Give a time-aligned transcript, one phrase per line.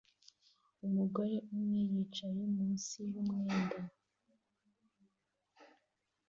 [0.87, 3.77] Umugore umwe yicaye munsi yumwenda